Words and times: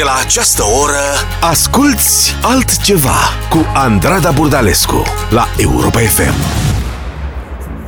De 0.00 0.06
la 0.06 0.18
această 0.24 0.62
oră 0.82 1.04
Asculți 1.50 2.34
altceva 2.42 3.18
Cu 3.50 3.58
Andrada 3.74 4.30
Burdalescu 4.30 5.02
La 5.30 5.44
Europa 5.58 5.98
FM 5.98 6.32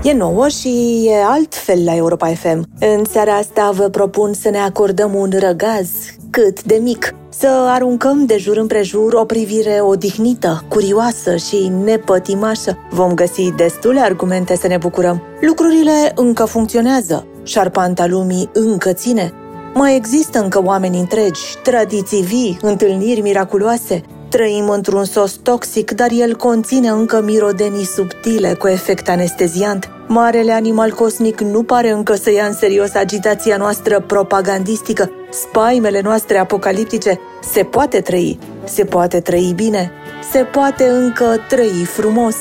E 0.02 0.12
nouă 0.12 0.48
și 0.48 1.02
e 1.06 1.24
altfel 1.24 1.84
la 1.84 1.96
Europa 1.96 2.26
FM. 2.26 2.66
În 2.80 3.04
seara 3.10 3.32
asta 3.34 3.70
vă 3.74 3.88
propun 3.88 4.32
să 4.32 4.50
ne 4.50 4.58
acordăm 4.58 5.14
un 5.14 5.30
răgaz 5.38 5.88
cât 6.30 6.62
de 6.62 6.78
mic, 6.82 7.14
să 7.28 7.48
aruncăm 7.68 8.26
de 8.26 8.36
jur 8.36 8.56
împrejur 8.56 9.12
o 9.12 9.24
privire 9.24 9.80
odihnită, 9.80 10.64
curioasă 10.68 11.36
și 11.36 11.72
nepătimașă. 11.84 12.78
Vom 12.90 13.14
găsi 13.14 13.52
destule 13.56 14.00
argumente 14.00 14.56
să 14.56 14.66
ne 14.66 14.76
bucurăm. 14.76 15.22
Lucrurile 15.40 16.12
încă 16.14 16.44
funcționează, 16.44 17.26
șarpanta 17.42 18.06
lumii 18.06 18.50
încă 18.52 18.92
ține. 18.92 19.32
Mai 19.74 19.96
există 19.96 20.38
încă 20.38 20.62
oameni 20.64 20.98
întregi, 20.98 21.40
tradiții 21.62 22.22
vii, 22.22 22.58
întâlniri 22.60 23.20
miraculoase. 23.20 24.02
Trăim 24.28 24.68
într-un 24.68 25.04
sos 25.04 25.32
toxic, 25.32 25.90
dar 25.90 26.08
el 26.10 26.36
conține 26.36 26.88
încă 26.88 27.22
mirodenii 27.22 27.84
subtile 27.84 28.54
cu 28.54 28.68
efect 28.68 29.08
anesteziant. 29.08 29.90
Marele 30.08 30.52
animal 30.52 30.90
cosmic 30.90 31.40
nu 31.40 31.62
pare 31.62 31.90
încă 31.90 32.14
să 32.14 32.32
ia 32.32 32.46
în 32.46 32.54
serios 32.54 32.94
agitația 32.94 33.56
noastră 33.56 34.00
propagandistică, 34.00 35.10
spaimele 35.30 36.00
noastre 36.00 36.38
apocaliptice. 36.38 37.20
Se 37.52 37.62
poate 37.62 38.00
trăi, 38.00 38.38
se 38.64 38.84
poate 38.84 39.20
trăi 39.20 39.52
bine, 39.56 39.90
se 40.32 40.38
poate 40.38 40.88
încă 40.88 41.36
trăi 41.48 41.84
frumos. 41.84 42.36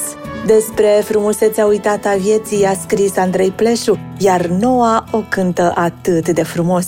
Despre 0.45 1.01
frumusețea 1.05 1.65
uitată 1.65 2.07
a 2.07 2.15
vieții 2.15 2.65
a 2.65 2.73
scris 2.73 3.17
Andrei 3.17 3.51
Pleșu, 3.51 3.97
iar 4.17 4.45
noua 4.45 5.05
o 5.11 5.23
cântă 5.29 5.71
atât 5.75 6.29
de 6.29 6.43
frumos. 6.43 6.87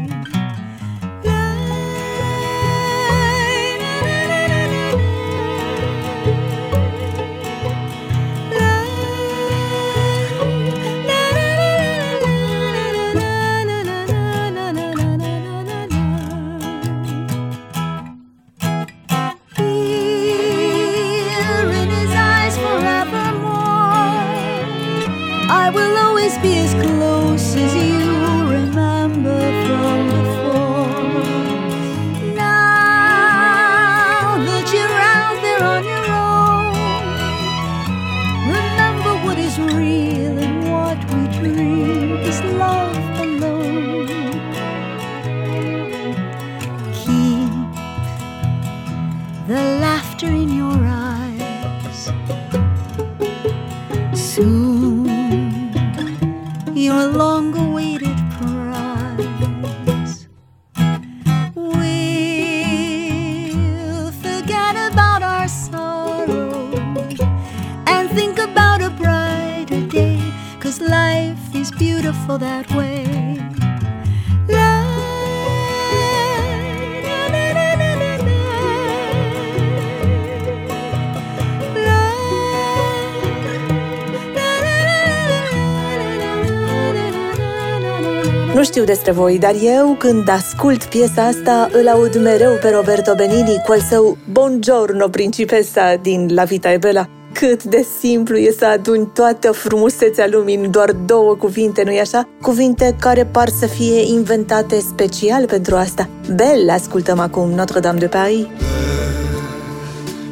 Știu 88.81 88.93
despre 88.93 89.11
voi, 89.11 89.39
dar 89.39 89.53
eu, 89.63 89.95
când 89.99 90.29
ascult 90.29 90.83
piesa 90.83 91.25
asta, 91.25 91.69
îl 91.71 91.87
aud 91.87 92.21
mereu 92.21 92.51
pe 92.61 92.69
Roberto 92.69 93.13
Benini 93.15 93.61
cu 93.65 93.71
al 93.71 93.79
său 93.79 94.17
Buongiorno, 94.31 95.07
principesa 95.07 95.95
din 96.01 96.29
La 96.33 96.43
Vita 96.43 96.71
e 96.71 96.77
Bella. 96.77 97.07
Cât 97.33 97.63
de 97.63 97.85
simplu 97.99 98.37
e 98.37 98.55
să 98.57 98.65
aduni 98.65 99.11
toată 99.13 99.51
frumusețea 99.51 100.27
lumii 100.31 100.55
în 100.55 100.71
doar 100.71 100.91
două 100.91 101.35
cuvinte, 101.35 101.83
nu-i 101.83 101.99
așa? 101.99 102.27
Cuvinte 102.41 102.95
care 102.99 103.25
par 103.25 103.49
să 103.49 103.65
fie 103.65 104.01
inventate 104.01 104.79
special 104.79 105.45
pentru 105.45 105.75
asta. 105.75 106.09
Belle, 106.35 106.71
ascultăm 106.71 107.19
acum 107.19 107.49
Notre-Dame 107.49 107.99
de 107.99 108.07
Paris. 108.07 108.45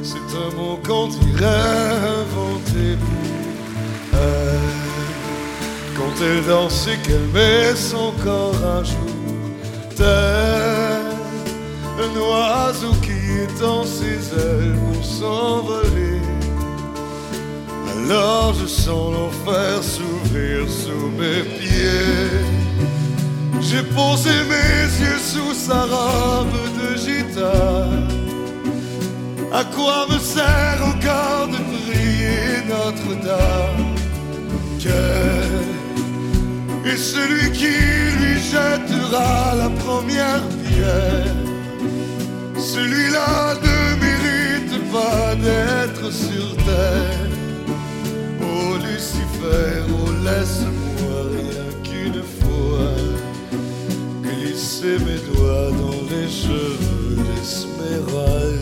C'est 0.09 0.33
un 0.41 0.51
mot 0.57 0.77
qu'on 0.87 1.09
dirait 1.09 2.08
Quand 6.19 6.25
elle 6.25 6.45
danse 6.45 6.87
et 6.87 6.97
qu'elle 7.07 7.27
met 7.33 7.75
son 7.75 8.11
corps 8.23 8.61
à 8.65 8.83
jour, 8.83 8.97
tel 9.95 10.05
un 11.97 12.19
oiseau 12.19 12.91
qui 13.01 13.43
étend 13.43 13.85
ses 13.85 14.35
ailes 14.37 14.77
pour 14.91 15.05
s'envoler. 15.05 16.19
Alors 18.03 18.53
je 18.53 18.65
sens 18.65 19.13
l'enfer 19.13 19.81
s'ouvrir 19.81 20.69
sous 20.69 21.09
mes 21.17 21.43
pieds. 21.57 22.41
J'ai 23.61 23.83
posé 23.83 24.31
mes 24.49 25.05
yeux 25.05 25.19
sous 25.19 25.53
sa 25.53 25.83
robe 25.83 26.47
de 26.81 26.97
gitane. 26.97 28.07
À 29.53 29.63
quoi 29.63 30.05
me 30.09 30.19
sert 30.19 30.81
encore 30.83 31.47
de 31.47 31.59
prier 31.71 32.63
Notre-Dame? 32.67 33.89
Est 36.85 36.97
celui 36.97 37.51
qui 37.51 37.75
lui 38.19 38.39
jettera 38.39 39.53
la 39.55 39.69
première 39.69 40.43
pierre. 40.65 41.35
Celui-là 42.57 43.55
ne 43.61 43.79
mérite 44.05 44.91
pas 44.91 45.35
d'être 45.35 46.11
sur 46.11 46.55
terre. 46.57 47.27
Oh 48.41 48.77
Lucifer, 48.77 49.83
oh 49.89 50.11
laisse-moi 50.23 51.17
rien 51.37 51.67
qu'une 51.83 52.23
fois. 52.39 52.95
Glisser 54.23 54.97
mes 55.05 55.21
doigts 55.33 55.71
dans 55.71 56.01
les 56.09 56.29
cheveux 56.29 57.17
d'Esmeralda 57.17 58.59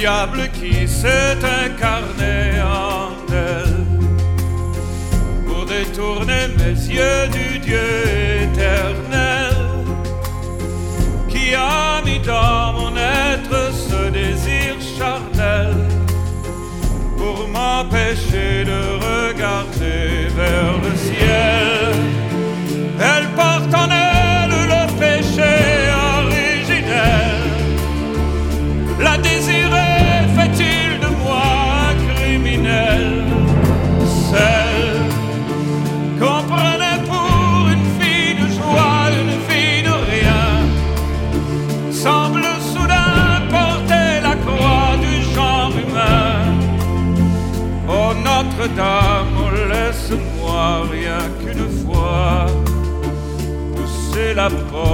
diable 0.00 0.48
qui 0.58 0.88
s'est 0.88 1.36
incarné 1.62 2.58
en 2.62 3.10
elle 3.30 3.84
pour 5.46 5.66
détourner 5.66 6.48
mes 6.56 6.78
yeux 6.96 7.28
du 7.38 7.58
Dieu 7.58 7.90
éternel 8.44 9.56
qui 11.28 11.54
a 11.54 12.00
mis 12.06 12.18
dans 12.20 12.72
mon 12.78 12.96
être 12.96 13.74
ce 13.74 14.10
désir 14.10 14.76
charnel 14.96 15.76
pour 17.18 17.46
m'empêcher 17.48 18.64
de 18.64 18.80
regarder 19.06 20.28
vers 20.34 20.78
le 20.82 20.96
ciel. 20.96 21.29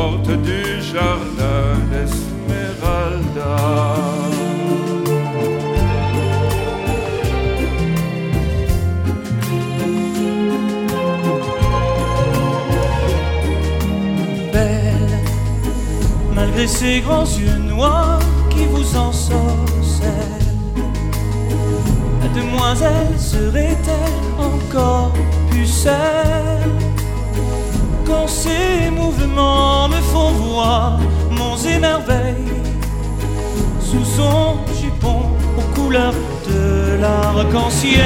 porte 0.07 0.31
du 0.43 0.63
jardin 0.93 1.67
d'Esmeralda. 1.91 3.57
Belle, 14.53 15.19
malgré 16.35 16.67
ses 16.67 17.01
grands 17.01 17.25
yeux 17.25 17.59
noirs 17.75 18.21
qui 18.51 18.65
vous 18.67 18.97
ensorcellent, 18.97 20.13
la 22.21 22.29
demoiselle 22.41 23.19
serait-elle 23.19 24.27
encore 24.39 25.13
pucelle? 25.51 26.56
Quand 28.07 28.29
ces 28.29 28.91
mouvements 28.91 29.89
me 29.89 30.01
font 30.13 30.31
voir 30.31 31.01
mon 31.31 31.57
émerveil 31.57 32.45
Sous 33.81 34.05
son 34.05 34.57
jupon 34.81 35.23
aux 35.59 35.75
couleurs 35.75 36.15
de 36.49 37.01
l'arc-en-ciel 37.01 38.03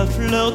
la 0.00 0.06
fleur. 0.06 0.52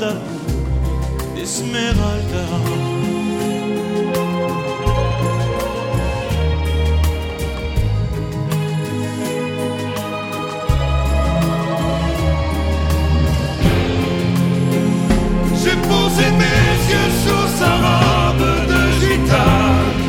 J'ai 15.61 15.77
posé 15.89 16.25
mes 16.41 16.73
yeux 16.91 17.11
sur 17.23 17.43
sa 17.59 17.71
robe 17.85 18.47
de 18.71 18.81
gitane. 18.99 20.05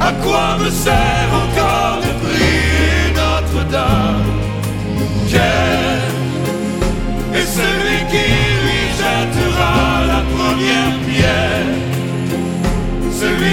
À 0.00 0.12
quoi 0.22 0.56
me 0.58 0.70
sert 0.70 1.39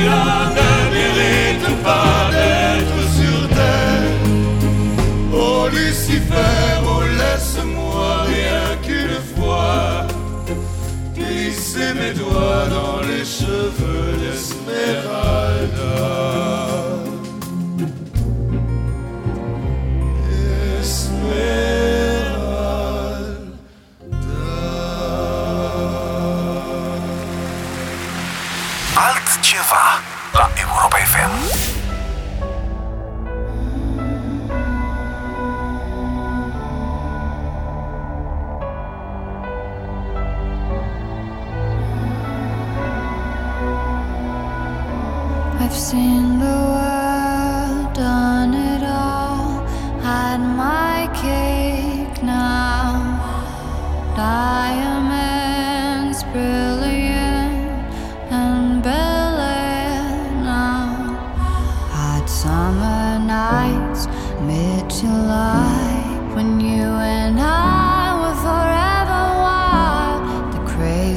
cela 0.08 0.50
ne 0.58 0.70
mérite 0.96 1.84
pas 1.84 2.30
d'être 2.32 3.00
sur 3.18 3.40
terre. 3.50 4.12
Oh 5.34 5.68
Lucifer, 5.72 6.82
oh 6.86 7.02
laisse-moi 7.20 8.24
rien 8.24 8.66
qu'une 8.84 9.22
fois 9.36 10.08
glisser 11.16 11.94
mes 11.94 12.14
doigts 12.14 12.68
dans 12.70 13.02
les 13.02 13.26
cheveux 13.26 14.12
d'Esmeralda. 14.22 15.98
Alt 29.00 29.42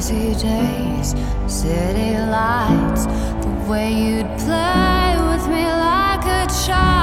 busy 0.01 0.33
days, 0.33 1.13
city 1.45 2.17
lights, 2.17 3.05
the 3.45 3.65
way 3.69 3.93
you'd 3.93 4.25
play 4.39 5.15
with 5.29 5.47
me 5.47 5.63
like 5.63 6.25
a 6.25 6.47
child. 6.65 7.00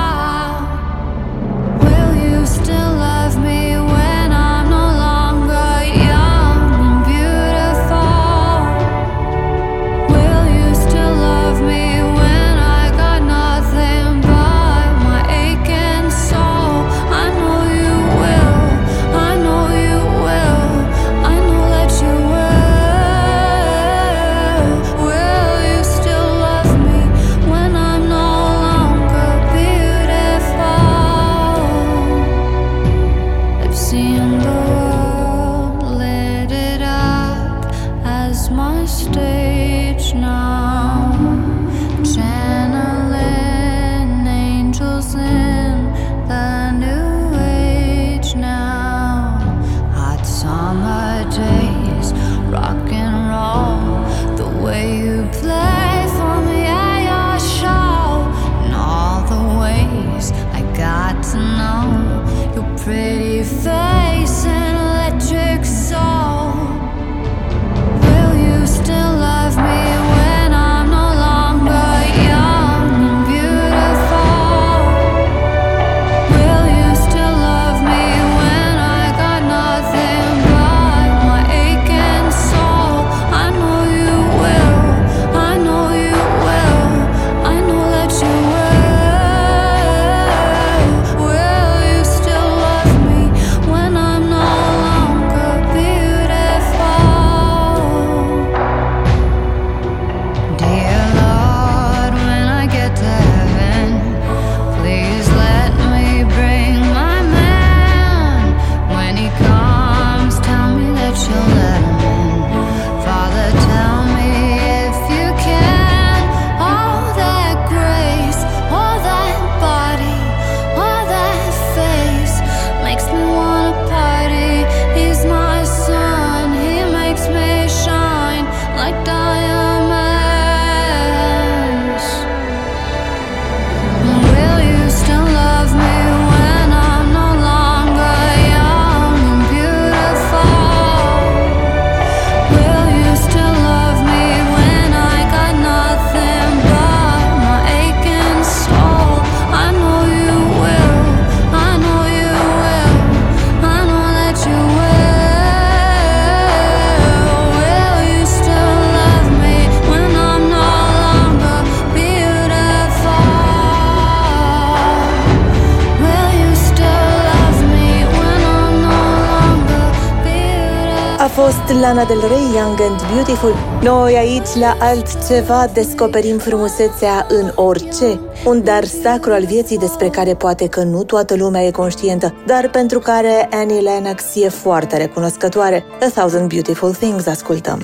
beautiful. 173.29 173.55
Noi 173.83 174.15
aici 174.17 174.55
la 174.55 174.77
altceva 174.81 175.67
descoperim 175.73 176.39
frumusețea 176.39 177.27
în 177.29 177.53
orice, 177.55 178.21
un 178.45 178.65
dar 178.65 178.85
sacru 178.85 179.33
al 179.33 179.45
vieții 179.45 179.79
despre 179.79 180.09
care 180.09 180.35
poate 180.35 180.69
că 180.69 180.83
nu 180.83 181.05
toată 181.05 181.37
lumea 181.37 181.63
e 181.63 181.71
conștientă, 181.71 182.35
dar 182.47 182.71
pentru 182.71 182.99
care 182.99 183.49
Annie 183.51 183.81
Lennox 183.81 184.23
e 184.35 184.49
foarte 184.49 184.97
recunoscătoare. 184.97 185.85
A 186.01 186.09
Thousand 186.15 186.49
Beautiful 186.49 186.93
Things 186.93 187.27
ascultăm. 187.27 187.83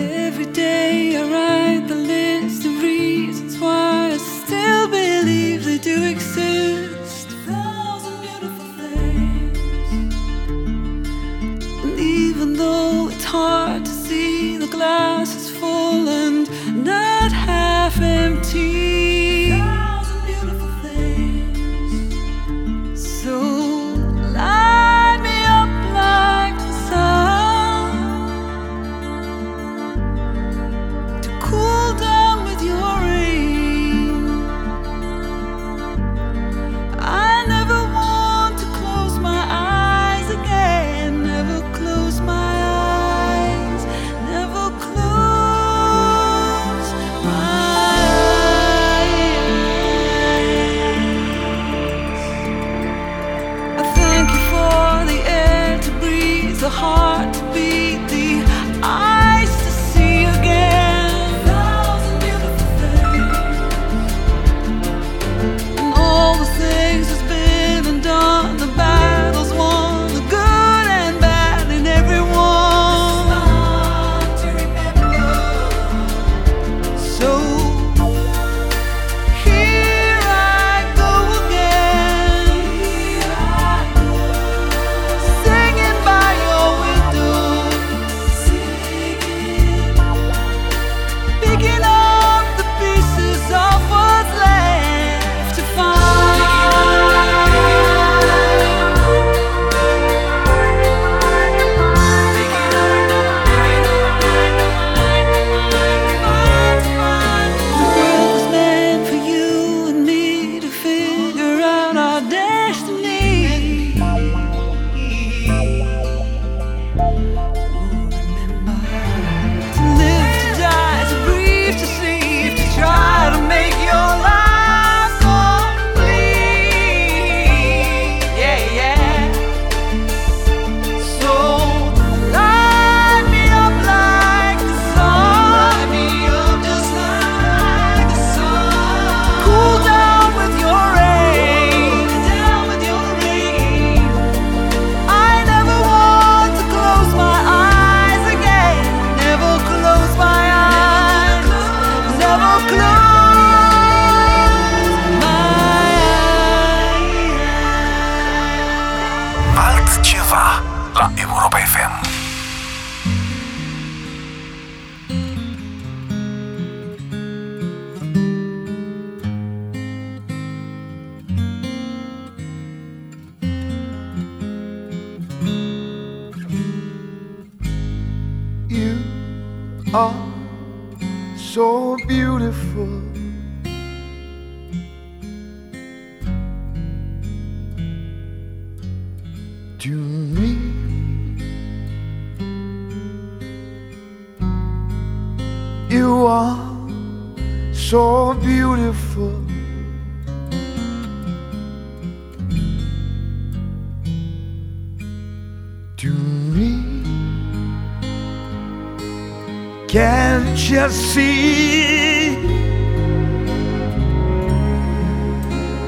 let 210.56 210.90
see 210.92 212.04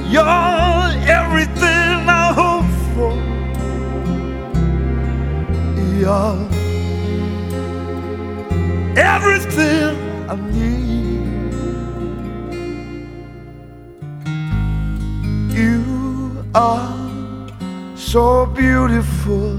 you're 0.08 0.22
everything 1.18 2.08
I 2.08 2.32
hope 2.40 2.70
for. 2.94 3.12
You're 6.00 6.38
everything 8.96 9.96
I 10.30 10.36
need. 10.52 11.26
You 15.54 16.44
are 16.54 16.94
so 17.96 18.46
beautiful 18.46 19.58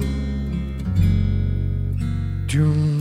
to 2.47 2.65
me. 2.65 2.96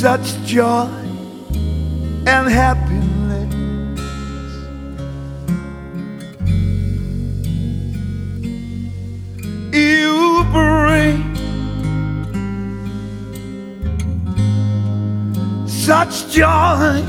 such 0.00 0.42
joy 0.46 0.88
and 2.26 2.48
happiness. 2.48 3.52
You 9.74 10.42
bring 10.52 11.36
such 15.68 16.30
joy 16.30 17.04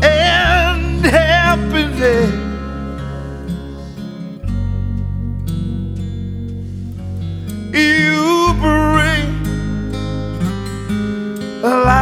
and 0.00 1.04
happiness. 1.04 2.43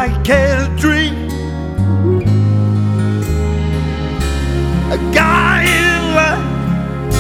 like 0.02 0.28
a 0.30 0.68
dream. 0.76 1.14
A 4.90 4.98
guy 5.14 5.62
in 5.62 6.02
light 6.18 7.12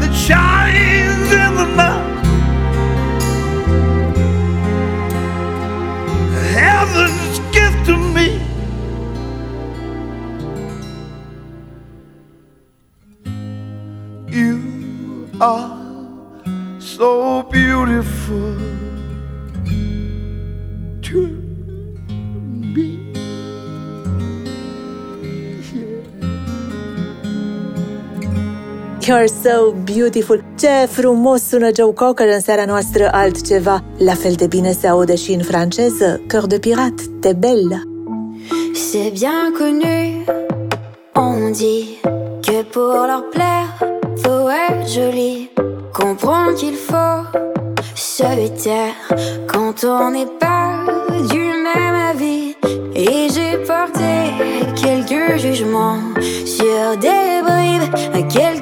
that 0.00 0.12
shines 0.26 1.30
in 1.44 1.52
the 1.60 1.68
night. 1.80 2.08
Heaven's 6.58 7.38
gift 7.56 7.80
to 7.86 7.96
me. 8.14 8.28
You 14.28 15.30
are. 15.40 15.69
You're 29.10 29.28
so 29.42 29.74
beautiful. 29.94 30.44
Ce 30.58 30.86
frumos 30.88 31.42
sună 31.42 31.70
Joe 31.76 31.92
Cocker 31.92 32.28
în 32.28 32.40
seara 32.40 32.64
noastră 32.64 33.08
altceva. 33.12 33.84
La 33.98 34.14
fel 34.14 34.32
de 34.32 34.46
bine 34.46 34.72
se 34.72 34.86
aude 34.86 35.14
și 35.14 35.32
în 35.32 35.42
franceză. 35.42 36.20
Cœur 36.26 36.46
de 36.46 36.58
pirate, 36.58 37.02
te 37.20 37.32
belle. 37.32 37.82
C'est 38.72 39.12
bien 39.12 39.52
connu, 39.58 40.24
on 41.14 41.50
dit 41.52 42.00
que 42.46 42.62
pour 42.72 43.04
leur 43.10 43.24
plaire, 43.34 43.70
faut 44.22 44.48
être 44.68 44.88
joli. 44.96 45.50
Comprendre 45.92 46.54
qu'il 46.58 46.76
faut 46.88 47.22
se 47.94 48.48
taire 48.62 48.96
quand 49.52 49.84
on 49.84 50.10
n'est 50.10 50.32
pas 50.38 50.68
du 51.32 51.44
même 51.66 51.98
avis. 52.12 52.56
Et 52.94 53.28
j'ai 53.34 53.56
porté 53.66 54.12
quelques 54.74 55.38
jugements 55.38 56.00
sur 56.44 56.98
des 57.00 57.40
bribes 57.48 57.94
à 58.12 58.22
quelques 58.22 58.59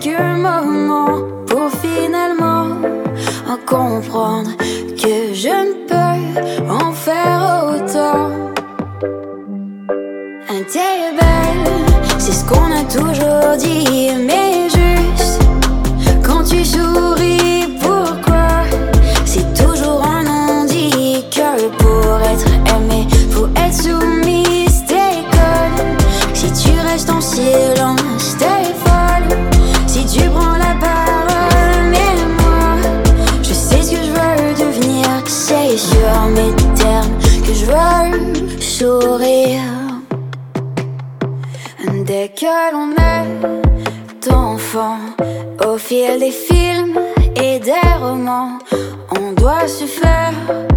que 4.00 5.34
je 5.34 5.48
ne 5.48 5.74
peux 5.88 6.70
en 6.70 6.92
faire 6.92 7.64
autant. 7.74 8.30
Un 10.48 10.62
t'es 10.72 11.12
belle, 11.18 11.72
c'est 12.18 12.32
ce 12.32 12.44
qu'on 12.44 12.70
a 12.70 12.84
toujours 12.84 13.56
dit, 13.58 14.07
des 47.60 47.72
romans, 48.00 48.58
on 49.18 49.32
doit 49.32 49.66
se 49.66 49.84
faire 49.84 50.67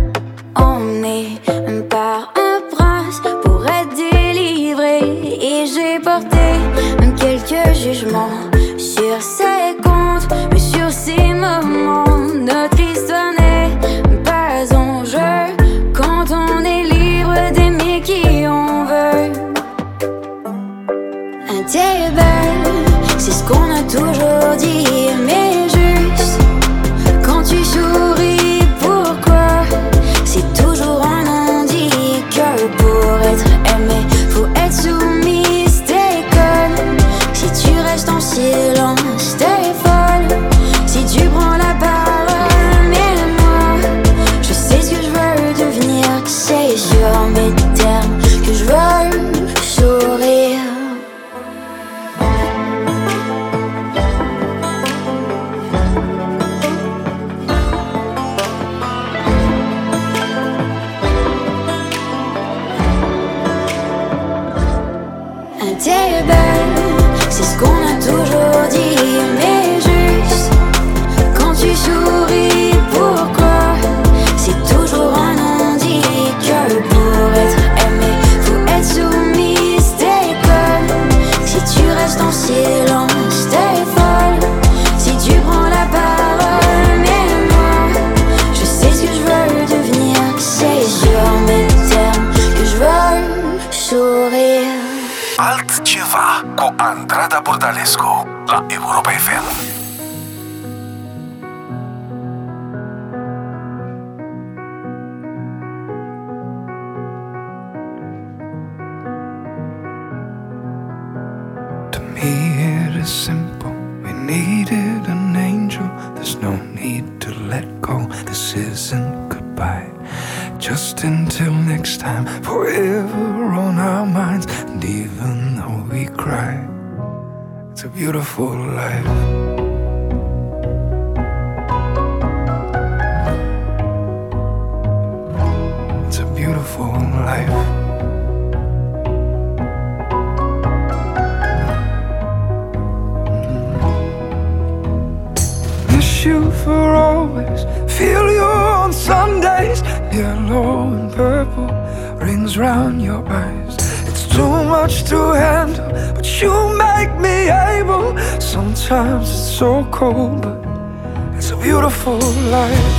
Sometimes 158.51 159.29
it's 159.29 159.57
so 159.59 159.85
cold, 159.91 160.41
but 160.41 161.37
it's 161.37 161.51
a 161.51 161.55
beautiful 161.55 162.19
life. 162.51 162.91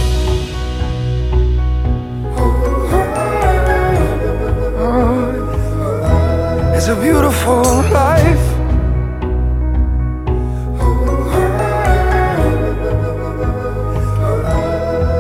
It's 6.74 6.88
a 6.88 6.96
beautiful 6.96 7.64
life. 7.92 8.46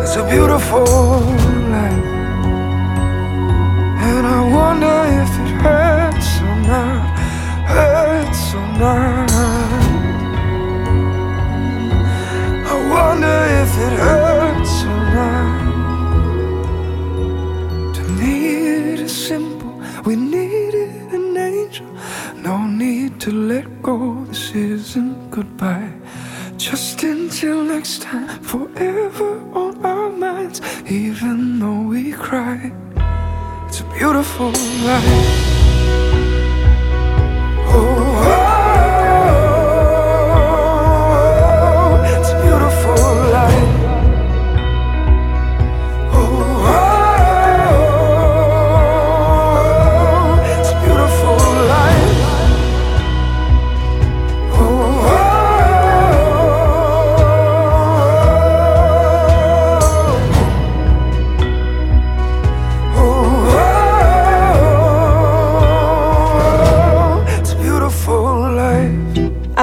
It's 0.00 0.16
a 0.16 0.24
beautiful 0.30 1.20
life. 1.76 2.06
And 4.08 4.26
I 4.26 4.40
wonder 4.58 4.96
if 5.20 5.30
it 5.42 5.50
hurts 5.60 6.40
or 6.40 6.56
not, 6.72 7.18
hurts 7.68 8.54
or 8.54 8.66
not. 8.78 9.41
Wonder 13.12 13.40
if 13.62 13.72
it 13.86 13.94
hurts 14.06 14.74
or 14.92 15.02
not. 15.16 15.64
To 17.96 18.02
me, 18.18 18.32
it 18.92 19.00
is 19.00 19.14
simple. 19.28 19.74
We 20.06 20.16
needed 20.16 20.90
an 21.12 21.36
angel. 21.36 21.86
No 22.36 22.56
need 22.66 23.20
to 23.20 23.30
let 23.30 23.66
go. 23.82 24.24
This 24.28 24.54
isn't 24.54 25.30
goodbye. 25.30 25.92
Just 26.56 27.02
until 27.02 27.62
next 27.74 28.00
time, 28.00 28.28
forever 28.52 29.32
on 29.62 29.72
our 29.84 30.10
minds, 30.10 30.58
even 30.86 31.58
though 31.58 31.82
we 31.92 32.12
cry. 32.12 32.72
It's 33.66 33.80
a 33.80 33.84
beautiful 33.98 34.52
life. 34.88 35.31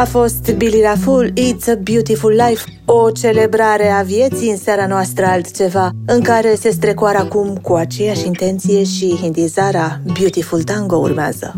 Fost 0.10 0.52
Billy 0.58 0.82
Raful, 0.82 1.34
It's 1.34 1.68
a 1.68 1.76
Beautiful 1.76 2.32
Life, 2.32 2.64
o 2.86 3.10
celebrare 3.10 3.90
a 3.90 4.02
vieții 4.02 4.50
în 4.50 4.58
seara 4.58 4.88
noastră 4.88 5.26
altceva, 5.26 5.90
în 6.06 6.22
care 6.22 6.56
se 6.56 6.70
strecoară 6.70 7.18
acum 7.18 7.58
cu 7.62 7.74
aceeași 7.74 8.26
intenție 8.26 8.84
și 8.84 9.18
hindizara 9.22 10.00
Beautiful 10.20 10.64
Tango 10.64 10.96
urmează. 10.96 11.56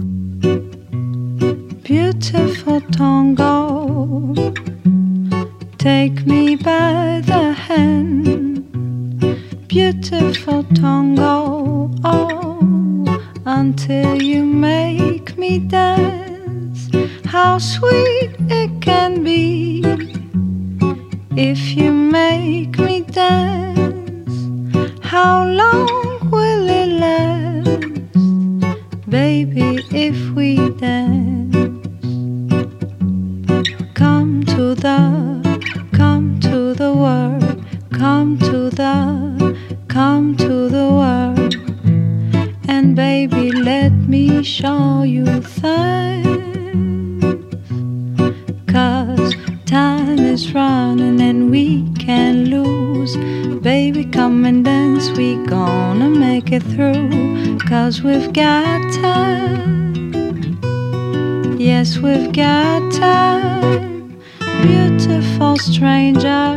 Beautiful 1.90 2.86
tango, 2.98 3.82
take 5.76 6.14
me 6.26 6.44
by 6.56 7.26
the 7.26 7.54
hand. 7.68 8.62
Beautiful 9.74 10.66
tango, 10.82 11.90
oh, 12.04 12.58
until 13.46 14.22
you 14.22 14.44
make 14.44 15.34
me 15.38 15.62
dance. 15.68 16.21
How 17.44 17.58
sweet 17.58 18.36
it 18.52 18.82
can 18.82 19.24
be 19.24 19.82
if 21.36 21.76
you 21.76 21.92
make 21.92 22.78
me 22.78 23.02
dance. 23.02 24.36
How 25.02 25.48
long 25.48 26.30
will 26.30 26.70
it 26.70 26.90
last, 27.06 27.80
baby, 29.10 29.80
if 29.92 30.18
we 30.36 30.70
dance? 30.78 31.56
Come 33.96 34.44
to 34.54 34.76
the, 34.76 35.02
come 35.94 36.40
to 36.42 36.76
the 36.76 36.94
world, 36.94 37.66
come 37.92 38.38
to 38.50 38.70
the, 38.70 39.58
come 39.88 40.38
to 40.38 40.70
the 40.70 40.88
world. 41.00 41.56
And 42.68 42.96
baby, 42.96 43.52
let 43.52 43.94
me 43.94 44.44
show 44.44 45.02
you 45.02 45.42
things. 45.42 46.21
We 55.22 55.36
gonna 55.46 56.10
make 56.10 56.52
it 56.52 56.64
through. 56.64 57.60
Cause 57.70 58.02
we've 58.02 58.34
got 58.34 58.80
time. 58.92 60.02
Yes, 61.60 62.00
we've 62.00 62.32
got 62.34 62.80
time. 62.92 64.20
Beautiful 64.64 65.58
stranger. 65.58 66.48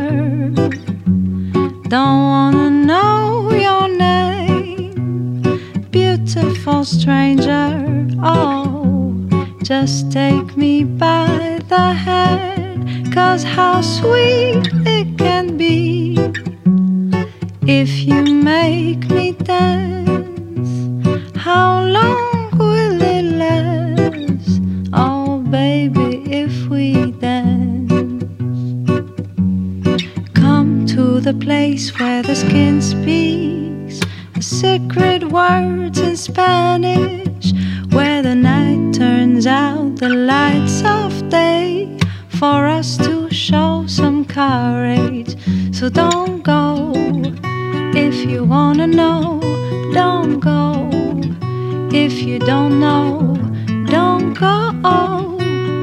Don't 1.95 2.21
wanna 2.33 2.69
know 2.89 3.51
your 3.67 3.87
name. 3.87 4.93
Beautiful 5.91 6.83
stranger. 6.85 7.67
Oh, 8.23 9.13
just 9.61 10.11
take 10.11 10.57
me 10.57 10.83
by 10.83 11.61
the 11.73 11.87
hand. 12.07 13.13
Cause 13.13 13.43
how 13.43 13.81
sweet 13.81 14.63
it 14.97 15.07
can 15.19 15.55
be 15.55 16.15
if 17.67 18.05
you 18.05 18.23
make 18.23 19.09
me 19.09 19.31
dance. 19.31 20.69
How 21.35 21.83
long 21.83 22.51
will 22.59 23.01
it 23.01 23.23
last? 23.23 24.61
Oh, 24.93 25.39
baby, 25.39 26.23
if 26.31 26.67
we 26.67 27.11
dance. 27.13 27.91
Come 30.35 30.85
to 30.87 31.19
the 31.19 31.33
place 31.33 31.97
where 31.99 32.21
the 32.21 32.35
skin 32.35 32.83
speaks 32.83 33.99
a 34.35 34.41
secret 34.43 35.23
words 35.31 35.97
in 35.99 36.15
Spanish, 36.15 37.51
where 37.89 38.21
the 38.21 38.35
night 38.35 38.93
turns 38.93 39.47
out 39.47 39.95
the 39.95 40.09
lights 40.09 40.83
of 40.83 41.29
day 41.29 41.97
for 42.27 42.67
us 42.67 42.97
to 42.97 43.27
show 43.31 43.87
some 43.87 44.23
courage. 44.23 45.35
So 45.73 45.89
don't 45.89 46.43
go 46.43 46.93
if 47.95 48.25
you 48.25 48.43
wanna 48.43 48.87
know, 48.87 49.39
don't 49.93 50.39
go. 50.39 50.89
If 51.91 52.21
you 52.21 52.39
don't 52.39 52.79
know, 52.79 53.35
don't 53.85 54.33
go. 54.33 55.37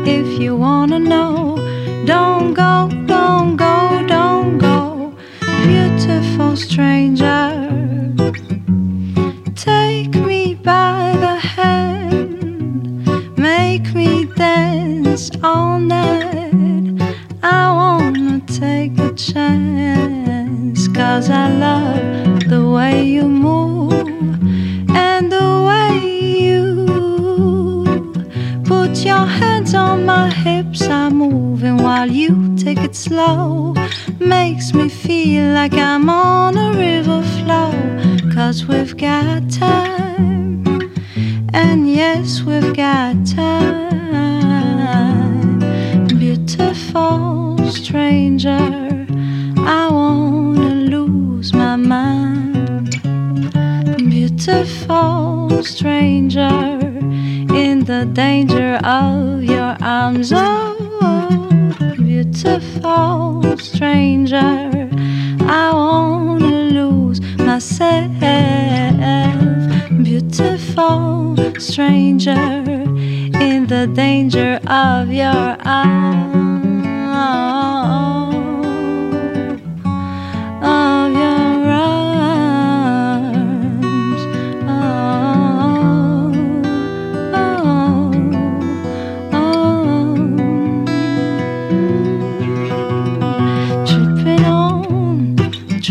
If 0.04 0.38
you 0.40 0.56
wanna 0.56 0.98
know, 0.98 1.56
don't 2.04 2.52
go, 2.52 2.88
don't 3.06 3.56
go, 3.56 4.04
don't 4.06 4.58
go. 4.58 5.14
Beautiful 5.66 6.56
stranger, 6.56 7.41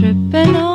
tripping 0.02 0.56
on, 0.56 0.71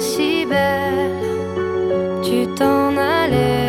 si 0.00 0.46
belle, 0.46 1.10
tu 2.22 2.46
t'en 2.54 2.96
allais 2.96 3.63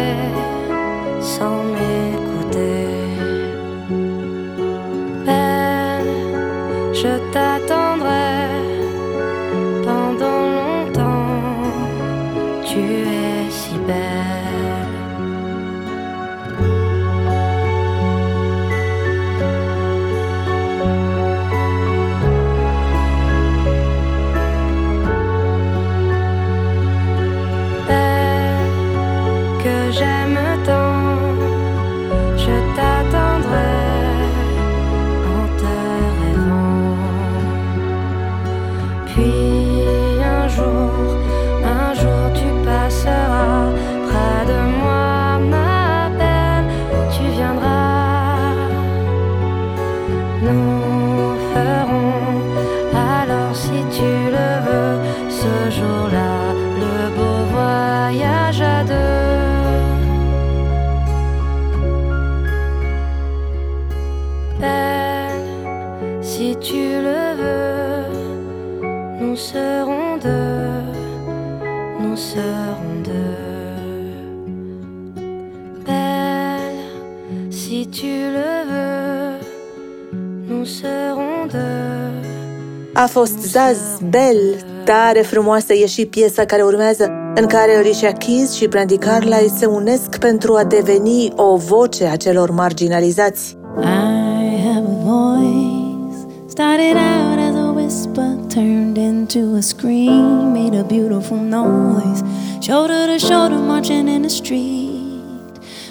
fost 83.20 83.40
Zaz 83.40 83.78
Bell, 84.10 84.66
tare 84.84 85.22
frumoasă 85.22 85.74
e 85.74 85.86
și 85.86 86.06
piesa 86.06 86.46
care 86.46 86.62
urmează, 86.62 87.12
în 87.36 87.46
care 87.46 87.76
Alicia 87.76 88.12
Keys 88.12 88.54
și 88.54 88.68
Brandy 88.68 88.98
Carlile 88.98 89.48
se 89.58 89.66
unesc 89.66 90.18
pentru 90.18 90.56
a 90.56 90.64
deveni 90.64 91.34
o 91.36 91.56
voce 91.56 92.06
a 92.06 92.16
celor 92.16 92.52
marginalizați. 92.52 93.58
I 93.78 94.62
have 94.68 94.86
a 94.88 95.04
voice. 95.04 96.18
Started 96.48 96.96
out 96.96 97.40
as 97.50 97.56
a 97.56 97.72
whisper, 97.76 98.30
turned 98.54 98.98
into 98.98 99.40
a 99.58 99.62
scream, 99.62 100.52
made 100.54 100.78
a 100.78 100.84
beautiful 100.84 101.38
noise. 101.38 102.24
Shoulder 102.60 103.02
to 103.12 103.18
shoulder, 103.28 103.58
marching 103.58 104.08
in 104.08 104.22
the 104.22 104.30
street. 104.30 104.86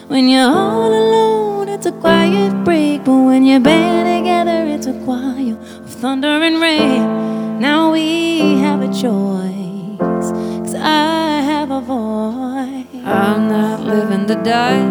When 0.08 0.28
you're 0.28 0.52
all 0.52 0.92
alone, 1.02 1.68
it's 1.74 1.87
a 1.87 1.92
quiet 1.92 2.52
break, 2.64 3.04
but 3.04 3.18
when 3.28 3.42
you're 3.46 3.60
band 3.60 4.06
together, 4.16 4.58
it's 4.74 4.87
a 4.87 4.96
choir 5.04 5.56
of 5.84 5.84
thunder 6.04 6.42
and 6.42 6.60
rain. 6.60 7.58
Now 7.58 7.90
we 7.90 8.58
have 8.58 8.82
a 8.82 8.88
choice, 8.88 10.28
cause 10.60 10.74
I 10.74 11.40
have 11.40 11.70
a 11.70 11.80
voice. 11.80 13.02
I'm 13.06 13.48
not 13.48 13.80
living 13.80 14.26
to 14.26 14.34
die. 14.34 14.84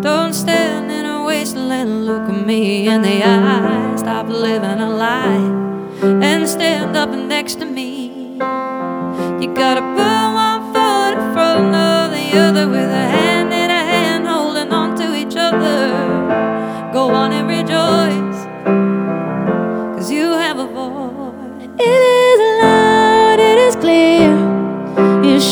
Don't 0.00 0.32
stand 0.32 0.90
in 0.90 1.04
a 1.04 1.26
wasteland 1.26 2.06
look 2.06 2.26
at 2.26 2.46
me 2.46 2.88
in 2.88 3.02
the 3.02 3.22
eye. 3.22 3.96
Stop 3.96 4.28
living 4.28 4.80
a 4.80 4.88
lie 4.88 5.44
and 6.28 6.48
stand 6.48 6.96
up 6.96 7.10
next 7.10 7.56
to 7.56 7.66
me. 7.66 8.06
You 9.42 9.48
gotta 9.62 9.84
put 9.98 10.24
one 10.44 10.62
foot 10.72 11.12
in 11.18 11.34
front 11.34 11.74
of 11.74 12.12
the 12.16 12.26
other 12.38 12.66
with 12.66 12.90
a 13.02 13.13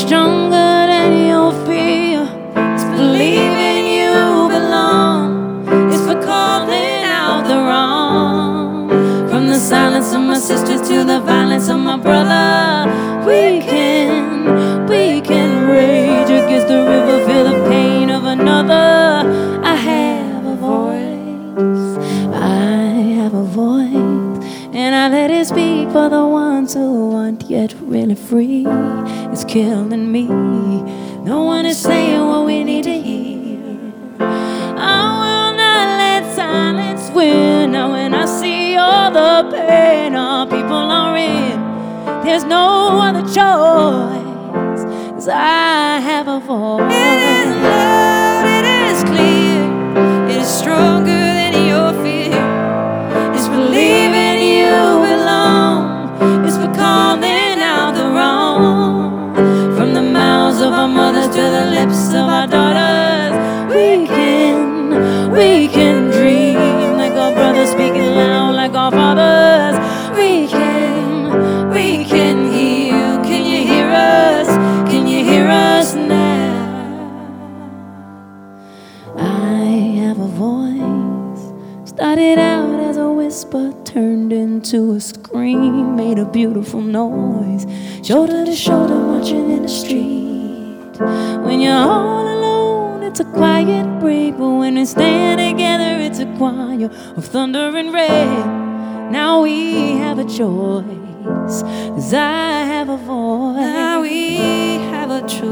stronger 0.03 0.73
than 0.91 1.29
your 1.29 1.53
fear. 1.65 2.23
It's 2.75 2.85
believing 2.97 3.85
you 3.99 4.49
belong. 4.57 5.65
It's 5.93 6.03
for 6.07 6.21
calling 6.21 7.05
out 7.05 7.43
the 7.47 7.59
wrong. 7.69 8.89
From 9.31 9.47
the 9.47 9.61
silence 9.61 10.13
of 10.13 10.23
my 10.23 10.39
sisters 10.39 10.83
to 10.89 11.05
the 11.05 11.21
violence 11.21 11.69
of 11.69 11.79
my 11.79 11.97
brother, 11.97 12.91
we 13.25 13.61
can, 13.61 14.89
we 14.89 15.21
can 15.21 15.69
rage 15.69 16.31
against 16.31 16.67
the 16.67 16.81
river, 16.93 17.25
feel 17.27 17.45
the 17.45 17.59
pain 17.69 18.11
of 18.11 18.25
another. 18.25 19.31
I 19.63 19.77
have 19.77 20.45
a 20.45 20.57
voice. 20.57 21.97
I 22.35 22.75
have 23.19 23.35
a 23.35 23.45
voice. 23.45 24.45
And 24.75 24.97
I 24.97 25.09
let 25.09 25.31
it 25.31 25.47
speak 25.47 25.91
for 25.91 26.09
the 26.09 26.27
ones 26.27 26.75
who 26.75 27.15
aren't 27.15 27.45
yet 27.45 27.73
really 27.93 28.15
free. 28.15 28.65
It's 29.33 29.45
killing 29.45 30.11
me. 30.11 30.27
No 31.23 31.45
one 31.45 31.67
is 31.67 31.79
saying 31.79 32.27
what 32.27 32.47
we 32.47 32.65
need 32.65 32.85
to 32.85 32.99
hear. 33.01 33.79
I 34.19 35.01
will 35.21 35.57
not 35.63 35.87
let 36.03 36.35
silence 36.35 37.11
win. 37.11 37.73
Now, 37.73 37.93
when 37.93 38.15
I 38.15 38.25
see 38.25 38.77
all 38.77 39.11
the 39.11 39.55
pain 39.55 40.15
our 40.15 40.47
people 40.47 40.91
are 41.01 41.17
in, 41.17 41.61
there's 42.25 42.45
no 42.45 42.99
other 42.99 43.23
choice. 43.23 44.85
Cause 45.13 45.29
I 45.29 46.01
have 46.01 46.29
a 46.29 46.41
voice. 46.41 47.32
to 61.43 61.51
the 61.51 61.67
lips 61.79 62.09
of 62.11 62.27
our 62.39 62.47
daughters. 62.47 63.35
We 63.75 64.07
can, 64.07 65.33
we 65.33 65.67
can 65.67 66.11
dream 66.11 66.97
like 66.97 67.15
our 67.15 67.33
brothers 67.35 67.71
speaking 67.71 68.15
loud 68.15 68.55
like 68.55 68.75
our 68.75 68.93
fathers. 68.93 69.77
We 70.17 70.47
can, 70.47 71.71
we 71.71 72.05
can 72.05 72.53
hear. 72.53 73.03
Can 73.29 73.43
you 73.53 73.67
hear 73.67 73.89
us? 73.91 74.47
Can 74.91 75.09
you 75.09 75.25
hear 75.25 75.49
us 75.49 75.95
now? 75.95 76.53
I 79.17 79.65
have 80.03 80.21
a 80.21 80.31
voice. 80.47 81.43
Started 81.91 82.39
out 82.39 82.79
as 82.89 82.99
a 82.99 83.11
whisper, 83.11 83.75
turned 83.85 84.33
into 84.33 84.93
a 84.93 85.01
scream, 85.01 85.97
made 85.97 86.21
a 86.21 86.25
beautiful 86.25 86.81
noise. 86.81 87.67
Shoulder 88.07 88.45
to 88.45 88.55
shoulder, 88.55 88.95
marching 88.95 89.51
in 89.51 89.63
the 89.63 89.69
street. 89.69 90.32
When 91.45 91.61
you're 91.61 91.75
all 91.75 92.27
alone, 92.27 93.03
it's 93.03 93.21
a 93.21 93.25
quiet 93.25 94.01
break, 94.01 94.37
but 94.39 94.49
when 94.49 94.75
we 94.77 94.85
stand 94.85 95.39
together, 95.41 95.99
it's 96.01 96.19
a 96.19 96.27
choir 96.37 96.91
of 97.17 97.25
thunder 97.27 97.77
and 97.77 97.93
rain. 97.93 99.11
Now 99.11 99.43
we 99.43 99.97
have 99.99 100.19
a 100.19 100.25
choice, 100.25 101.63
cause 101.63 102.15
I 102.15 102.65
have 102.65 102.89
a 102.89 102.97
voice. 102.97 103.57
Now 103.57 104.01
we 104.01 104.37
have 104.93 105.11
a 105.11 105.21
choice. 105.23 105.43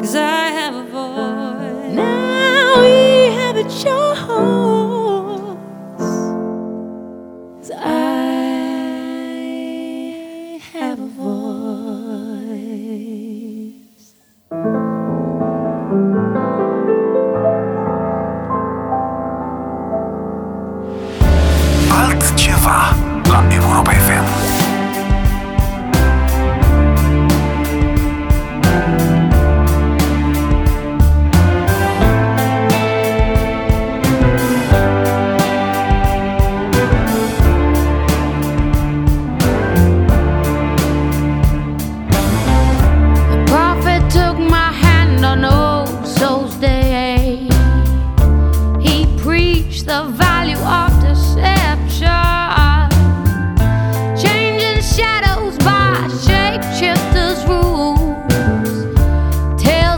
Cause 0.00 0.14
I 0.16 0.50
have 0.58 0.74
a 0.74 0.84
voice. 0.84 1.94
Now 1.94 2.80
we 2.80 3.32
have 3.40 3.56
a 3.56 3.64
choice. 3.64 4.81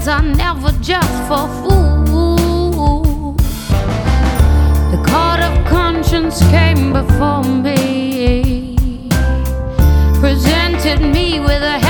Tales 0.04 0.08
are 0.08 0.22
never 0.22 0.70
just 0.82 1.28
for 1.28 1.48
fools. 1.62 3.36
The 4.90 5.02
court 5.08 5.40
of 5.40 5.66
conscience 5.66 6.40
came 6.50 6.92
before 6.92 7.42
me 7.42 8.76
presented 10.20 11.00
me 11.00 11.40
with 11.40 11.62
a 11.62 11.83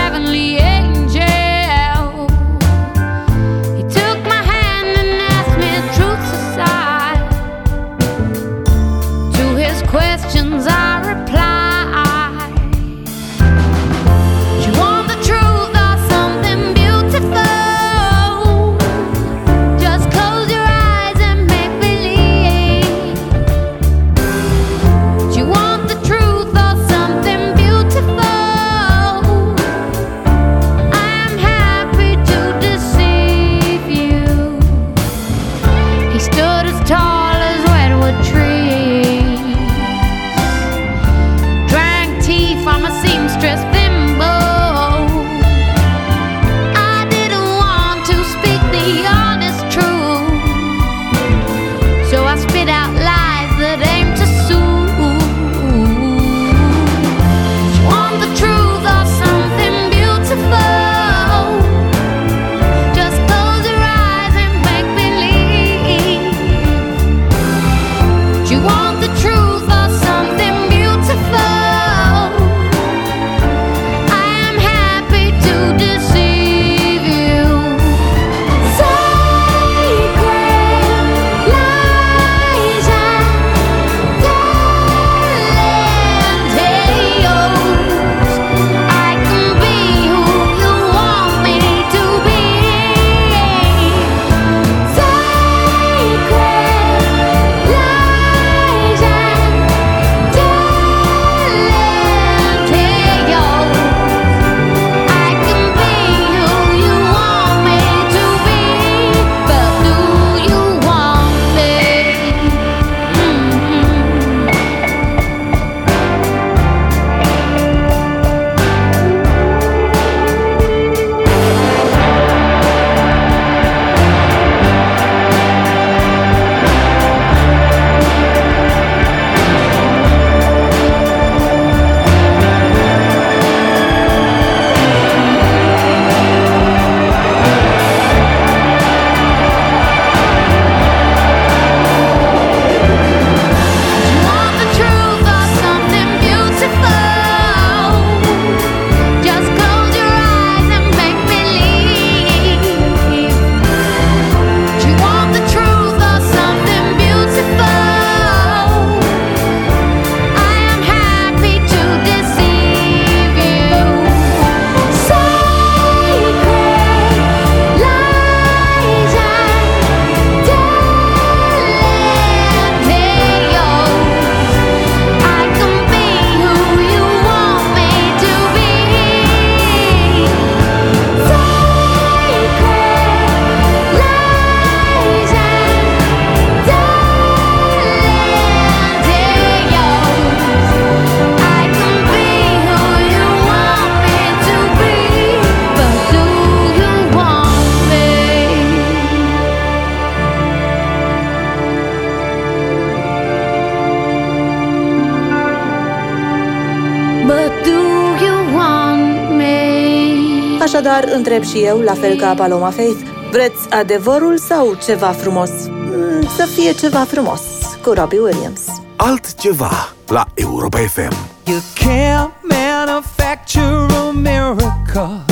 Așadar, 210.74 211.04
întreb 211.12 211.42
și 211.42 211.58
eu, 211.58 211.78
la 211.78 211.92
fel 211.92 212.16
ca 212.16 212.34
Paloma 212.34 212.70
Faith, 212.70 212.98
vreți 213.30 213.70
adevărul 213.70 214.38
sau 214.38 214.74
ceva 214.84 215.06
frumos? 215.06 215.50
Mm, 215.68 216.28
să 216.36 216.46
fie 216.54 216.72
ceva 216.72 216.98
frumos, 216.98 217.40
cu 217.82 217.92
Robbie 217.92 218.18
Williams. 218.18 218.60
Altceva 218.96 219.94
la 220.06 220.26
Europa 220.34 220.78
FM. 220.78 221.12
You 221.44 221.58
can't 221.74 222.30
manufacture 222.42 223.86
a 223.96 224.10
miracle. 224.12 225.24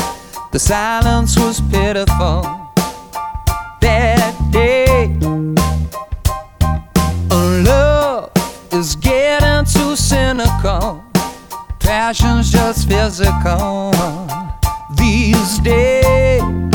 The 0.50 0.58
silence 0.58 1.40
was 1.40 1.60
pitiful 1.70 2.70
that 3.80 4.34
day. 4.50 5.16
Love 7.64 8.30
is 8.78 8.96
getting 8.96 9.66
too 9.72 9.94
cynical. 9.94 11.02
Passion's 11.78 12.50
just 12.50 12.88
physical. 12.88 14.21
these 15.02 15.58
days. 15.58 16.71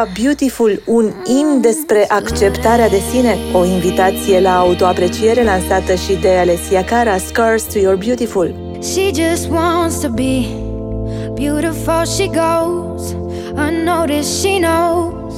Christina 0.00 0.06
Aguilera, 0.06 0.06
Beautiful, 0.14 0.82
un 0.86 1.12
imn 1.24 1.60
despre 1.60 2.04
acceptarea 2.08 2.88
de 2.88 3.00
sine, 3.10 3.36
o 3.52 3.64
invitație 3.64 4.40
la 4.40 4.58
autoapreciere 4.58 5.44
lansată 5.44 5.94
și 5.94 6.14
de 6.20 6.28
Alessia 6.28 6.84
Cara, 6.84 7.18
Scars 7.18 7.62
to 7.62 7.78
Your 7.78 7.96
Beautiful. 7.96 8.78
She 8.82 9.10
just 9.22 9.50
wants 9.50 10.00
to 10.00 10.08
be 10.08 10.46
beautiful. 11.34 12.04
She 12.04 12.26
goes 12.26 13.10
unnoticed. 13.54 14.40
She 14.42 14.58
knows 14.58 15.34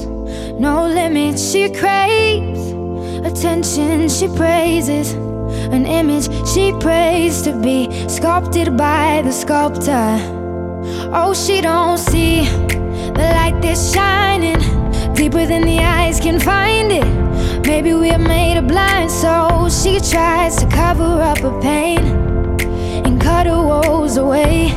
no 0.58 0.86
limits. 0.86 1.50
She 1.50 1.70
craves 1.70 2.60
attention. 3.24 4.08
She 4.08 4.26
praises 4.26 5.16
an 5.70 5.84
image 5.84 6.28
she 6.46 6.72
prays 6.78 7.42
to 7.42 7.52
be 7.60 7.88
sculpted 8.08 8.76
by 8.76 9.22
the 9.24 9.32
sculptor. 9.32 10.18
Oh, 11.12 11.34
she 11.34 11.60
don't 11.60 11.98
see 11.98 12.71
the 13.14 13.22
light 13.22 13.58
that's 13.62 13.92
shining 13.92 14.60
deeper 15.14 15.46
than 15.46 15.62
the 15.62 15.78
eyes 15.78 16.18
can 16.20 16.38
find 16.40 16.90
it. 16.90 17.66
Maybe 17.66 17.94
we're 17.94 18.18
made 18.18 18.58
of 18.58 18.66
blind 18.66 19.10
souls. 19.10 19.82
She 19.82 20.00
tries 20.00 20.56
to 20.56 20.66
cover 20.68 21.22
up 21.30 21.38
her 21.38 21.60
pain 21.60 22.00
and 23.04 23.20
cut 23.20 23.46
her 23.46 23.62
woes 23.62 24.16
away. 24.16 24.70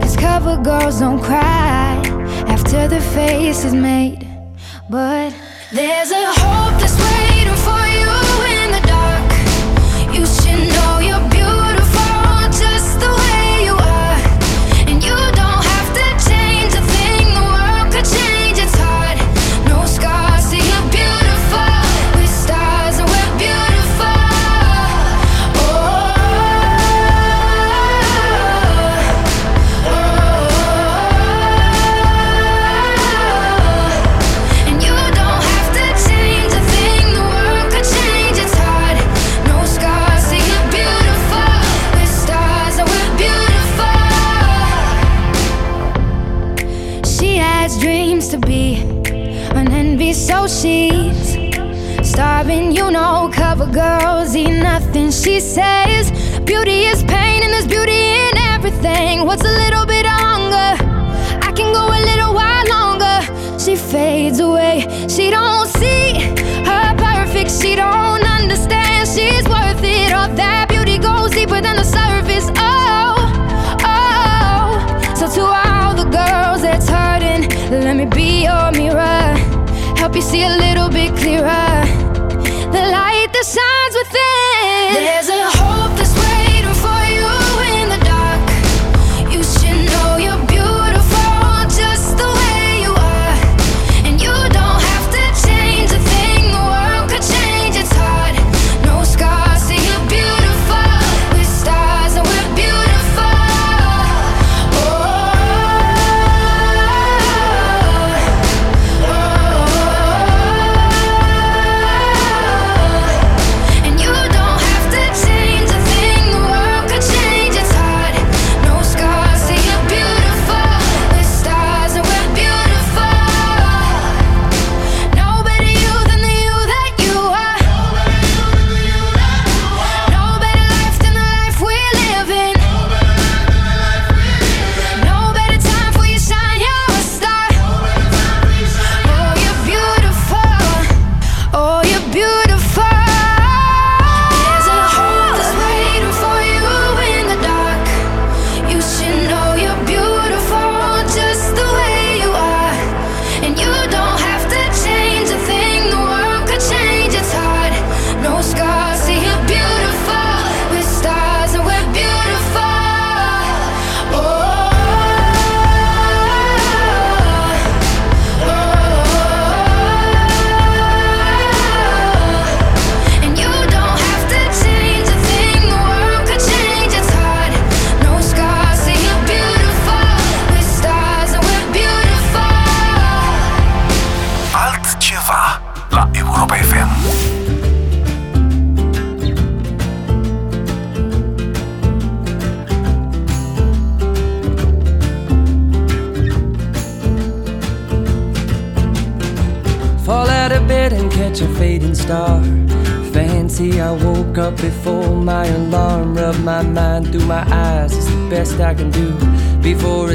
Cause 0.00 0.16
cover 0.16 0.56
girls 0.62 1.00
don't 1.00 1.22
cry 1.22 2.00
after 2.48 2.88
the 2.88 3.00
face 3.00 3.64
is 3.64 3.74
made. 3.74 4.28
But 4.90 5.34
there's 5.72 6.10
a 6.10 6.26
hope 6.40 6.80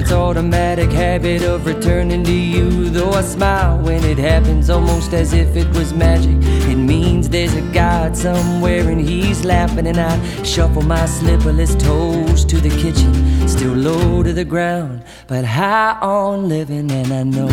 it's 0.07 0.13
automatic 0.13 0.89
habit 0.89 1.41
of 1.41 1.65
returning 1.65 2.23
to 2.23 2.31
you. 2.31 2.89
Though 2.89 3.11
I 3.11 3.21
smile 3.21 3.77
when 3.79 4.05
it 4.05 4.17
happens, 4.17 4.69
almost 4.69 5.11
as 5.11 5.33
if 5.33 5.57
it 5.57 5.67
was 5.75 5.93
magic. 5.93 6.37
It 6.71 6.77
means 6.77 7.27
there's 7.27 7.53
a 7.55 7.61
God 7.73 8.15
somewhere 8.15 8.89
and 8.89 9.01
he's 9.01 9.43
laughing. 9.43 9.85
And 9.85 9.97
I 9.97 10.43
shuffle 10.43 10.81
my 10.81 11.03
slipperless 11.03 11.77
toes 11.77 12.45
to 12.45 12.55
the 12.55 12.69
kitchen, 12.69 13.13
still 13.49 13.73
low 13.73 14.23
to 14.23 14.31
the 14.31 14.45
ground, 14.45 15.03
but 15.27 15.43
high 15.43 15.97
on 16.01 16.47
living. 16.47 16.89
And 16.89 17.11
I 17.11 17.23
know, 17.23 17.49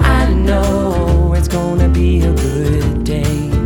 I 0.00 0.32
know 0.32 1.34
it's 1.36 1.48
gonna 1.48 1.88
be 1.88 2.20
a 2.20 2.32
good 2.32 3.02
day. 3.02 3.59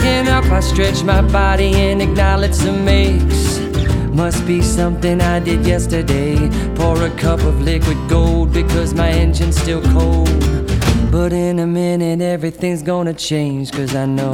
Waking 0.00 0.28
up, 0.28 0.44
I 0.46 0.60
stretch 0.60 1.02
my 1.04 1.20
body 1.20 1.74
and 1.74 2.00
acknowledge 2.00 2.56
the 2.56 2.72
mix. 2.72 3.58
Must 4.14 4.46
be 4.46 4.62
something 4.62 5.20
I 5.20 5.40
did 5.40 5.66
yesterday. 5.66 6.36
Pour 6.74 7.02
a 7.02 7.10
cup 7.10 7.40
of 7.40 7.60
liquid 7.60 7.98
gold 8.08 8.50
because 8.50 8.94
my 8.94 9.10
engine's 9.10 9.60
still 9.60 9.82
cold. 9.92 10.30
But 11.10 11.34
in 11.34 11.58
a 11.58 11.66
minute, 11.66 12.22
everything's 12.22 12.82
gonna 12.82 13.12
change. 13.12 13.72
Cause 13.72 13.94
I 13.94 14.06
know, 14.06 14.32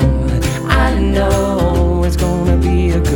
I 0.68 0.96
know 1.00 2.04
it's 2.04 2.16
gonna 2.16 2.58
be 2.58 2.90
a 2.90 3.00
good 3.00 3.15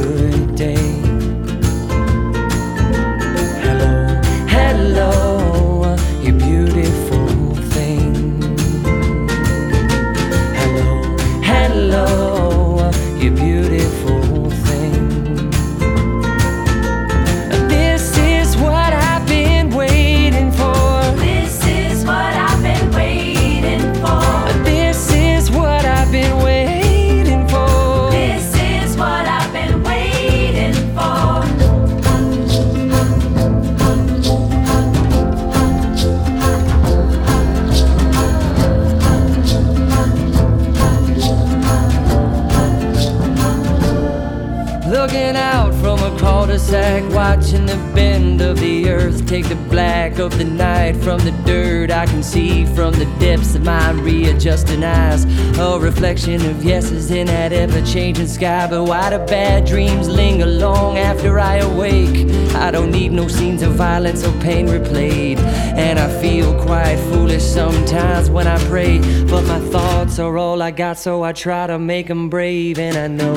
can 52.20 52.28
see 52.30 52.66
from 52.74 52.92
the 52.92 53.06
depths 53.18 53.54
of 53.54 53.64
my 53.64 53.92
readjusting 53.92 54.84
eyes 54.84 55.24
a 55.58 55.78
reflection 55.80 56.44
of 56.44 56.62
yeses 56.62 57.10
in 57.10 57.26
that 57.26 57.50
ever-changing 57.50 58.26
sky. 58.26 58.66
But 58.68 58.84
why 58.84 59.08
do 59.08 59.18
bad 59.24 59.64
dreams 59.64 60.06
linger 60.06 60.44
long 60.44 60.98
after 60.98 61.38
I 61.40 61.56
awake? 61.56 62.30
I 62.54 62.70
don't 62.70 62.90
need 62.90 63.12
no 63.12 63.26
scenes 63.26 63.62
of 63.62 63.72
violence 63.72 64.22
or 64.22 64.32
pain 64.40 64.66
replayed, 64.66 65.38
and 65.38 65.98
I 65.98 66.08
feel 66.20 66.52
quite 66.62 66.98
foolish 67.10 67.42
sometimes 67.42 68.28
when 68.28 68.46
I 68.46 68.58
pray. 68.68 68.98
But 69.24 69.46
my 69.46 69.60
thoughts 69.70 70.18
are 70.18 70.36
all 70.36 70.60
I 70.60 70.72
got, 70.72 70.98
so 70.98 71.22
I 71.22 71.32
try 71.32 71.68
to 71.68 71.78
make 71.78 72.08
them 72.08 72.28
brave, 72.28 72.78
and 72.78 72.96
I 72.98 73.06
know. 73.06 73.34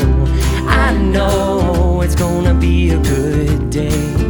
I 0.67 0.91
know 0.97 2.01
it's 2.01 2.15
gonna 2.15 2.53
be 2.53 2.89
a 2.89 2.97
good 2.97 3.69
day. 3.69 4.22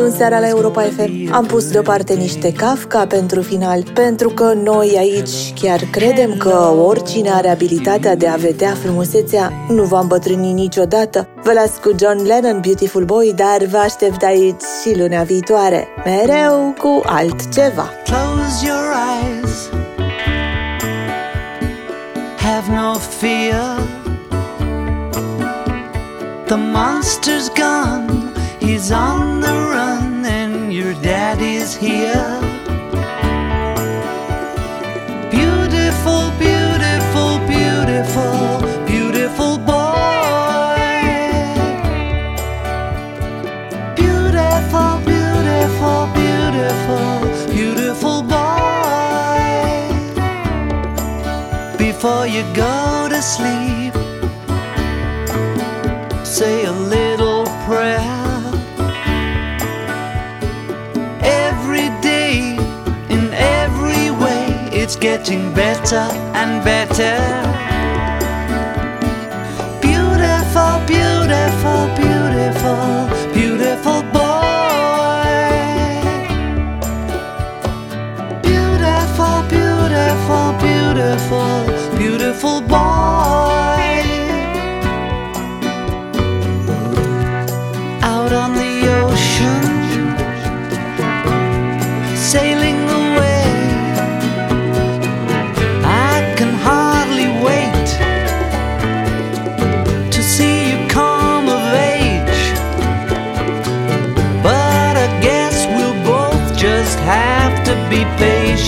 E 0.00 0.02
altfel 0.02 0.08
de 0.08 0.10
un 0.10 0.10
seara 0.10 0.38
la 0.38 0.48
know 0.48 0.58
Europa 0.58 0.82
it's 0.82 0.96
gonna 0.96 1.06
FM. 1.06 1.24
be 1.24 1.30
a 1.32 1.36
Am 1.36 1.46
pus 1.46 1.70
deoparte 1.70 2.14
niște 2.14 2.52
Kafka 2.52 3.06
pentru 3.06 3.42
final, 3.42 3.82
pentru 3.94 4.28
că 4.28 4.52
noi 4.52 4.94
aici 4.98 5.52
chiar 5.60 5.80
credem 5.90 6.36
că 6.36 6.72
oricine 6.86 7.30
are 7.30 7.48
abilitatea 7.48 8.16
de 8.16 8.28
a 8.28 8.34
vedea 8.34 8.74
frumusețea 8.82 9.52
nu 9.68 9.82
va 9.82 10.00
îmbătrâni 10.00 10.52
niciodată. 10.52 11.28
Vă 11.42 11.52
las 11.52 11.70
cu 11.82 11.90
John 11.98 12.26
Lennon, 12.26 12.60
Beautiful 12.60 13.04
Boy, 13.04 13.32
dar 13.36 13.68
vă 13.70 13.76
aștept 13.76 14.22
aici 14.22 14.62
și 14.82 14.98
luna 14.98 15.22
viitoare, 15.22 15.88
mereu 16.04 16.74
cu 16.78 17.02
altceva. 17.04 17.90
Close 18.04 18.66
your 18.66 18.92
eyes. 19.20 19.68
Have 22.36 22.72
no 22.72 22.94
fear. 22.94 23.88
The 26.46 26.56
monster's 26.56 27.48
gone. 27.54 28.20
He's 28.60 28.92
on 28.92 29.40
the 29.40 29.48
run, 29.48 29.80
and 29.80 29.89
your 30.80 30.94
daddy's 31.02 31.76
here. 31.76 32.40
Beautiful, 35.30 36.32
beautiful, 36.38 37.32
beautiful, 37.54 38.62
beautiful 38.86 39.58
boy. 39.58 40.80
Beautiful, 43.94 44.92
beautiful, 45.10 46.00
beautiful, 46.20 47.08
beautiful 47.54 48.22
boy. 48.22 49.42
Before 51.76 52.26
you 52.26 52.42
go 52.54 53.06
to 53.10 53.20
sleep, 53.20 53.92
say 56.24 56.64
a 56.64 56.72
little 56.72 57.44
prayer. 57.66 57.99
It's 64.90 64.96
getting 64.96 65.54
better 65.54 66.08
and 66.34 66.64
better. 66.64 67.14
Beautiful, 69.80 70.80
beautiful, 70.84 71.82
beautiful, 71.94 73.06
beautiful 73.32 74.02
boy. 74.10 75.30
Beautiful, 78.42 79.36
beautiful, 79.54 80.46
beautiful, 80.58 81.96
beautiful 81.96 82.60
boy. 82.62 83.49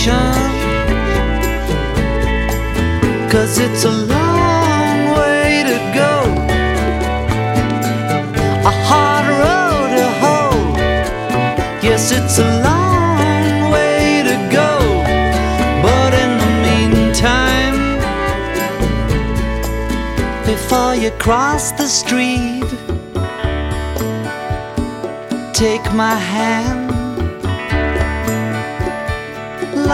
Patient. 0.03 0.51
Cause 3.31 3.57
it's 3.57 3.85
a 3.85 3.91
long 3.91 5.17
way 5.17 5.63
to 5.65 5.77
go, 5.95 6.15
a 8.65 8.73
hard 8.89 9.27
road 9.43 9.89
to 9.97 10.07
hoe. 10.21 10.75
Yes, 11.81 12.11
it's 12.11 12.37
a 12.39 12.49
long 12.63 13.71
way 13.71 14.23
to 14.23 14.35
go, 14.51 14.71
but 15.81 16.13
in 16.13 16.31
the 16.43 16.51
meantime, 16.67 17.77
before 20.45 20.95
you 20.95 21.11
cross 21.11 21.71
the 21.71 21.87
street, 21.87 22.63
take 25.53 25.93
my 25.93 26.15
hand. 26.15 26.92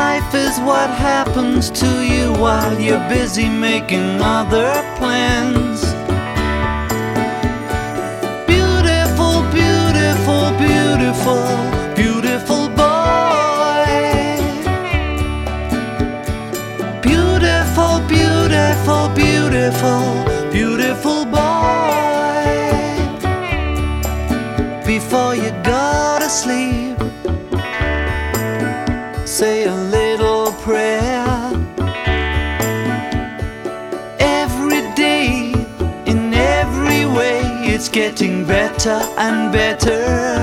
Life 0.05 0.33
is 0.33 0.57
what 0.61 0.89
happens 0.91 1.69
to 1.81 1.89
you 2.11 2.31
while 2.43 2.79
you're 2.79 3.05
busy 3.09 3.49
making 3.49 4.21
other 4.37 4.71
plans. 4.97 5.79
Beautiful, 8.53 9.35
beautiful, 9.59 10.43
beautiful, 10.65 11.43
beautiful 12.01 12.63
boy. 12.81 13.87
Beautiful, 17.09 17.93
beautiful, 18.15 19.03
beautiful, 19.23 20.03
beautiful 20.49 21.18
better 38.79 39.13
and 39.17 39.51
better. 39.51 40.38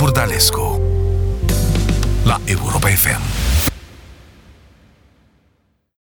Burdalescu 0.00 0.80
la 2.24 2.40
Europa 2.46 2.88
FM. 2.88 3.29